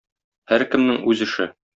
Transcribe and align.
Һәркемнең 0.53 0.97
үз 1.13 1.23
эше. 1.27 1.47